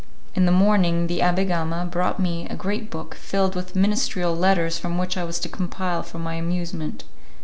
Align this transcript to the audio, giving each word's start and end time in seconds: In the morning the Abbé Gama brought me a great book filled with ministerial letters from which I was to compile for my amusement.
In 0.33 0.47
the 0.47 0.51
morning 0.51 1.05
the 1.05 1.19
Abbé 1.19 1.47
Gama 1.47 1.85
brought 1.85 2.19
me 2.19 2.47
a 2.49 2.55
great 2.55 2.89
book 2.89 3.13
filled 3.13 3.53
with 3.53 3.75
ministerial 3.75 4.35
letters 4.35 4.79
from 4.79 4.97
which 4.97 5.15
I 5.15 5.23
was 5.23 5.39
to 5.41 5.47
compile 5.47 6.01
for 6.01 6.17
my 6.17 6.33
amusement. 6.33 7.03